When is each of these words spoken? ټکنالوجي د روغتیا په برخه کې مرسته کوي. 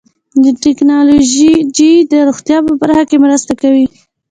ټکنالوجي 0.63 1.93
د 2.11 2.13
روغتیا 2.27 2.57
په 2.67 2.73
برخه 2.81 3.03
کې 3.09 3.17
مرسته 3.25 3.53
کوي. 3.61 3.85